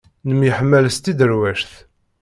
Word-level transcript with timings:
Nemyeḥmal 0.27 0.85
s 0.95 0.97
tidderwect. 0.99 1.71